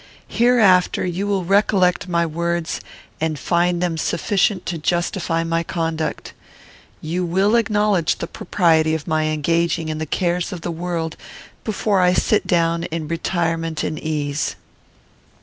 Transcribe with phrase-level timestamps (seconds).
[0.29, 2.81] Hereafter you will recollect my words,
[3.21, 6.33] and find them sufficient to justify my conduct.
[7.01, 11.17] You will acknowledge the propriety of my engaging in the cares of the world
[11.63, 14.55] before I sit down in retirement and ease."